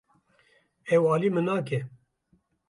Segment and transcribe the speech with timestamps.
[0.95, 1.79] Ew alî min nake.